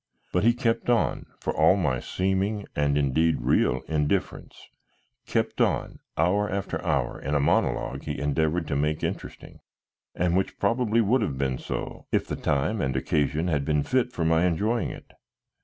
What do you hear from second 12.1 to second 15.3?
if the time and occasion had been fit for my enjoying it.